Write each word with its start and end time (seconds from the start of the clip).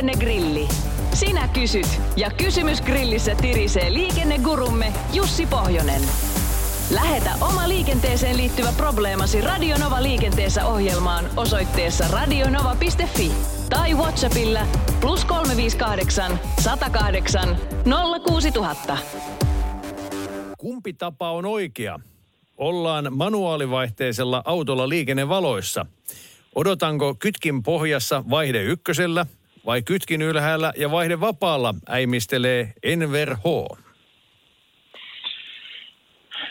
Liikennegrilli. 0.00 0.68
Sinä 1.14 1.48
kysyt 1.48 2.00
ja 2.16 2.30
kysymys 2.30 2.82
grillissä 2.82 3.34
tirisee 3.34 3.92
liikennegurumme 3.92 4.92
Jussi 5.12 5.46
Pohjonen. 5.46 6.02
Lähetä 6.90 7.30
oma 7.40 7.68
liikenteeseen 7.68 8.36
liittyvä 8.36 8.72
probleemasi 8.76 9.40
Radionova 9.40 10.02
liikenteessä 10.02 10.66
ohjelmaan 10.66 11.24
osoitteessa 11.36 12.04
radionova.fi 12.08 13.32
tai 13.70 13.94
Whatsappilla 13.94 14.60
plus 15.00 15.24
358 15.24 16.40
108 16.60 17.56
06000. 18.26 18.98
Kumpi 20.58 20.92
tapa 20.92 21.30
on 21.30 21.46
oikea? 21.46 22.00
Ollaan 22.56 23.08
manuaalivaihteisella 23.10 24.42
autolla 24.44 24.88
liikennevaloissa. 24.88 25.86
Odotanko 26.54 27.14
kytkin 27.14 27.62
pohjassa 27.62 28.24
vaihde 28.30 28.62
ykkösellä 28.62 29.26
vai 29.66 29.82
kytkin 29.82 30.22
ylhäällä 30.22 30.72
ja 30.76 30.90
vaihde 30.90 31.20
vapaalla, 31.20 31.74
äimistelee 31.88 32.72
Enver 32.82 33.36
H. 33.36 33.44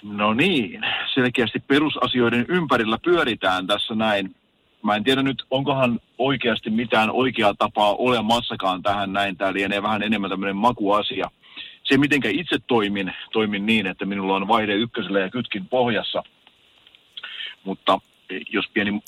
No 0.04 0.34
niin, 0.34 0.82
selkeästi 1.14 1.60
perusasioiden 1.60 2.46
ympärillä 2.50 2.98
pyöritään 3.04 3.68
tässä 3.68 3.96
näin. 3.96 4.36
Mä 4.84 4.96
en 4.96 5.04
tiedä 5.04 5.24
nyt, 5.24 5.44
onkohan 5.52 6.00
oikeasti 6.18 6.70
mitään 6.70 7.10
oikeaa 7.12 7.54
tapaa 7.54 7.96
olemassakaan 7.96 8.82
tähän 8.82 9.14
näin. 9.14 9.38
Tämä 9.38 9.54
lienee 9.54 9.84
vähän 9.84 10.04
enemmän 10.04 10.30
tämmöinen 10.30 10.56
makuasia. 10.56 11.32
Se, 11.84 11.98
miten 11.98 12.22
itse 12.26 12.58
toimin, 12.68 13.14
toimin 13.32 13.66
niin, 13.66 13.88
että 13.88 14.06
minulla 14.06 14.36
on 14.36 14.48
vaihde 14.48 14.74
ykkösellä 14.74 15.20
ja 15.20 15.30
kytkin 15.30 15.68
pohjassa. 15.68 16.24
Mutta 17.64 18.00
jos 18.50 18.66
pieni 18.74 19.02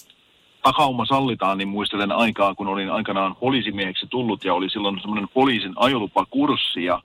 takauma 0.64 1.06
sallitaan, 1.06 1.58
niin 1.58 1.68
muistelen 1.68 2.12
aikaa, 2.12 2.56
kun 2.56 2.68
olin 2.68 2.92
aikanaan 2.92 3.36
poliisimieheksi 3.36 4.08
tullut 4.10 4.46
ja 4.46 4.54
oli 4.54 4.70
silloin 4.70 5.00
semmoinen 5.02 5.30
poliisin 5.34 5.74
ajolupakurssi 5.76 6.84
ja 6.84 7.02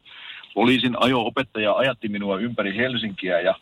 poliisin 0.54 0.96
ajo-opettaja 1.00 1.72
ajatti 1.72 2.08
minua 2.08 2.38
ympäri 2.38 2.76
Helsinkiä 2.76 3.40
ja 3.40 3.54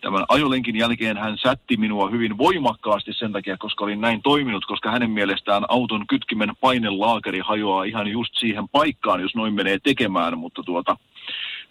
tämän 0.00 0.24
ajolenkin 0.28 0.76
jälkeen 0.76 1.16
hän 1.16 1.38
sätti 1.38 1.76
minua 1.76 2.10
hyvin 2.10 2.38
voimakkaasti 2.38 3.12
sen 3.12 3.32
takia, 3.32 3.56
koska 3.56 3.84
olin 3.84 4.00
näin 4.00 4.22
toiminut, 4.22 4.64
koska 4.66 4.90
hänen 4.90 5.10
mielestään 5.10 5.64
auton 5.68 6.06
kytkimen 6.06 6.52
painelaakeri 6.60 7.40
hajoaa 7.44 7.84
ihan 7.84 8.08
just 8.08 8.34
siihen 8.38 8.68
paikkaan, 8.68 9.20
jos 9.20 9.34
noin 9.34 9.54
menee 9.54 9.78
tekemään, 9.82 10.38
mutta 10.38 10.62
tuota, 10.62 10.96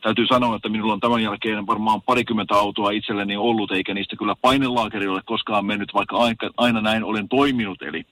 täytyy 0.01 0.27
sanoa, 0.27 0.55
että 0.55 0.69
minulla 0.69 0.93
on 0.93 0.99
tämän 0.99 1.23
jälkeen 1.23 1.67
varmaan 1.67 2.01
parikymmentä 2.01 2.55
autoa 2.55 2.91
itselleni 2.91 3.37
ollut, 3.37 3.71
eikä 3.71 3.93
niistä 3.93 4.15
kyllä 4.15 4.35
painelaakeri 4.41 5.07
ole 5.07 5.21
koskaan 5.25 5.65
mennyt, 5.65 5.93
vaikka 5.93 6.17
aina 6.57 6.81
näin 6.81 7.03
olen 7.03 7.29
toiminut. 7.29 7.81
Eli 7.81 8.05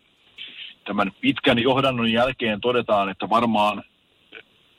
tämän 0.85 1.11
pitkän 1.21 1.59
johdannon 1.59 2.11
jälkeen 2.11 2.61
todetaan, 2.61 3.09
että 3.09 3.29
varmaan 3.29 3.83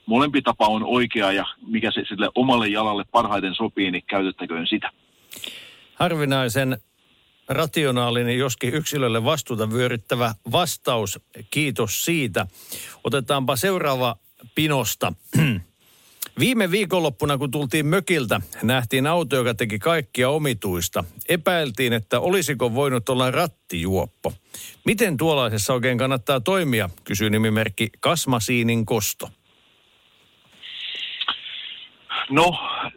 molempi 0.06 0.42
tapa 0.42 0.66
on 0.66 0.84
oikea 0.84 1.32
ja 1.32 1.46
mikä 1.66 1.90
se 1.90 2.04
sille 2.08 2.28
omalle 2.34 2.68
jalalle 2.68 3.04
parhaiten 3.10 3.54
sopii, 3.54 3.90
niin 3.90 4.04
käytettäköön 4.06 4.66
sitä. 4.66 4.90
Harvinaisen 5.94 6.78
rationaalinen, 7.48 8.38
joskin 8.38 8.74
yksilölle 8.74 9.24
vastuuta 9.24 9.70
vyöryttävä 9.70 10.34
vastaus. 10.52 11.20
Kiitos 11.50 12.04
siitä. 12.04 12.46
Otetaanpa 13.04 13.56
seuraava 13.56 14.16
pinosta. 14.54 15.12
Viime 16.38 16.70
viikonloppuna, 16.70 17.38
kun 17.38 17.50
tultiin 17.50 17.86
mökiltä, 17.86 18.40
nähtiin 18.62 19.06
auto, 19.06 19.36
joka 19.36 19.54
teki 19.54 19.78
kaikkia 19.78 20.30
omituista. 20.30 21.04
Epäiltiin, 21.28 21.92
että 21.92 22.20
olisiko 22.20 22.74
voinut 22.74 23.08
olla 23.08 23.30
rattijuoppo. 23.30 24.32
Miten 24.84 25.16
tuollaisessa 25.16 25.74
oikein 25.74 25.98
kannattaa 25.98 26.40
toimia, 26.40 26.90
kysyy 27.04 27.30
nimimerkki 27.30 27.88
Kasmasiinin 28.00 28.86
kosto. 28.86 29.30
No, 32.30 32.54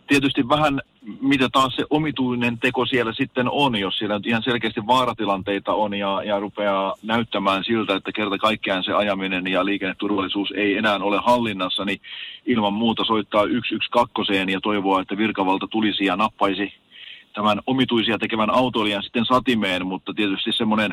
tietysti 0.07 0.49
vähän 0.49 0.81
mitä 1.21 1.49
taas 1.51 1.75
se 1.75 1.85
omituinen 1.89 2.59
teko 2.59 2.85
siellä 2.85 3.13
sitten 3.13 3.47
on, 3.51 3.75
jos 3.75 3.97
siellä 3.97 4.15
nyt 4.15 4.27
ihan 4.27 4.43
selkeästi 4.43 4.87
vaaratilanteita 4.87 5.73
on 5.73 5.93
ja, 5.93 6.23
ja 6.23 6.39
rupeaa 6.39 6.95
näyttämään 7.03 7.63
siltä, 7.63 7.95
että 7.95 8.11
kerta 8.11 8.37
kaikkiaan 8.37 8.83
se 8.83 8.93
ajaminen 8.93 9.47
ja 9.47 9.65
liikenneturvallisuus 9.65 10.51
ei 10.51 10.77
enää 10.77 10.95
ole 10.95 11.19
hallinnassa, 11.25 11.85
niin 11.85 12.01
ilman 12.45 12.73
muuta 12.73 13.03
soittaa 13.03 13.43
112 13.43 14.33
ja 14.33 14.61
toivoa, 14.61 15.01
että 15.01 15.17
virkavalta 15.17 15.67
tulisi 15.67 16.05
ja 16.05 16.15
nappaisi 16.15 16.73
tämän 17.33 17.61
omituisia 17.67 18.17
tekevän 18.19 18.49
autoilijan 18.49 19.03
sitten 19.03 19.25
satimeen, 19.25 19.87
mutta 19.87 20.13
tietysti 20.13 20.51
semmoinen 20.51 20.91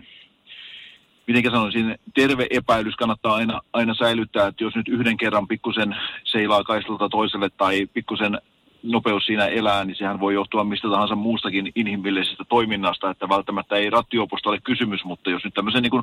miten 1.28 1.52
sanoisin, 1.52 1.98
terve 2.14 2.46
epäilys 2.50 2.96
kannattaa 2.96 3.34
aina, 3.34 3.60
aina 3.72 3.94
säilyttää, 3.94 4.46
että 4.46 4.64
jos 4.64 4.76
nyt 4.76 4.88
yhden 4.88 5.16
kerran 5.16 5.48
pikkusen 5.48 5.96
seilaa 6.24 6.64
kaistalta 6.64 7.08
toiselle 7.08 7.50
tai 7.50 7.86
pikkusen 7.94 8.38
nopeus 8.82 9.26
siinä 9.26 9.46
elää, 9.46 9.84
niin 9.84 9.96
sehän 9.96 10.20
voi 10.20 10.34
johtua 10.34 10.64
mistä 10.64 10.88
tahansa 10.88 11.14
muustakin 11.14 11.72
inhimillisestä 11.74 12.44
toiminnasta, 12.48 13.10
että 13.10 13.28
välttämättä 13.28 13.76
ei 13.76 13.90
rattiopusta 13.90 14.50
ole 14.50 14.60
kysymys, 14.64 15.04
mutta 15.04 15.30
jos 15.30 15.44
nyt 15.44 15.54
tämmöisen 15.54 15.82
niin 15.82 16.02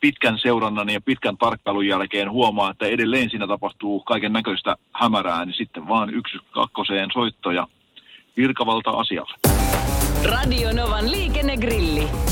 pitkän 0.00 0.38
seurannan 0.38 0.90
ja 0.90 1.00
pitkän 1.00 1.36
tarkkailun 1.36 1.86
jälkeen 1.86 2.30
huomaa, 2.30 2.70
että 2.70 2.86
edelleen 2.86 3.30
siinä 3.30 3.46
tapahtuu 3.46 4.00
kaiken 4.00 4.32
näköistä 4.32 4.76
hämärää, 4.92 5.44
niin 5.44 5.56
sitten 5.56 5.88
vaan 5.88 6.14
yksi 6.14 6.38
kakkoseen 6.50 7.08
soitto 7.12 7.50
ja 7.50 7.66
virkavalta 8.36 8.90
asialle. 8.90 9.34
Radio 10.24 10.72
Novan 10.72 11.10
liikennegrilli. 11.10 12.31